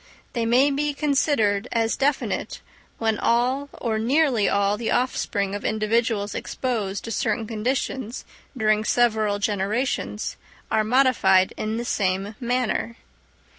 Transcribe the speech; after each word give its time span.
They 0.33 0.47
may 0.47 0.71
be 0.71 0.95
considered 0.95 1.67
as 1.71 1.95
definite 1.95 2.59
when 2.97 3.19
all 3.19 3.69
or 3.73 3.99
nearly 3.99 4.49
all 4.49 4.75
the 4.75 4.89
offspring 4.89 5.53
of 5.53 5.63
individuals 5.63 6.33
exposed 6.33 7.03
to 7.03 7.11
certain 7.11 7.45
conditions 7.45 8.25
during 8.57 8.83
several 8.83 9.37
generations 9.37 10.37
are 10.71 10.83
modified 10.83 11.53
in 11.55 11.77
the 11.77 11.85
same 11.85 12.33
manner. 12.39 12.97